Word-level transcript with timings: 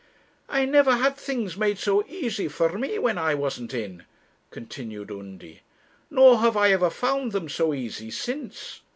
'I 0.49 0.65
never 0.65 0.95
had 0.95 1.15
things 1.15 1.55
made 1.55 1.77
so 1.77 2.03
easy 2.07 2.47
for 2.47 2.75
me 2.79 2.97
when 2.97 3.19
I 3.19 3.35
wasn't 3.35 3.71
in,' 3.71 4.03
continued 4.49 5.11
Undy; 5.11 5.59
'nor 6.09 6.39
have 6.39 6.57
I 6.57 6.71
ever 6.71 6.89
found 6.89 7.33
them 7.33 7.47
so 7.47 7.71
easy 7.71 8.09
since. 8.09 8.81